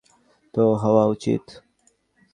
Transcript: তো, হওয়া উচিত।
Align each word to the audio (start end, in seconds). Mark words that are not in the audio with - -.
তো, 0.53 0.63
হওয়া 0.75 1.03
উচিত। 1.05 1.43